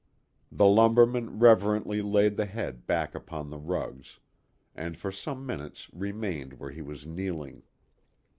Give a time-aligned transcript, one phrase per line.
[0.51, 4.17] The lumberman reverently laid the head back upon the rugs,
[4.73, 7.61] and for some minutes remained where he was kneeling.